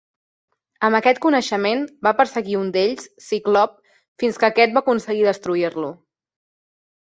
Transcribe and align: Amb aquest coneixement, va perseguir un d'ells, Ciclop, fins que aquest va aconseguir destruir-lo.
Amb 0.87 0.97
aquest 0.99 1.19
coneixement, 1.25 1.83
va 2.07 2.13
perseguir 2.21 2.57
un 2.61 2.73
d'ells, 2.79 3.07
Ciclop, 3.27 3.77
fins 4.25 4.43
que 4.45 4.51
aquest 4.51 4.77
va 4.81 4.85
aconseguir 4.87 5.25
destruir-lo. 5.31 5.95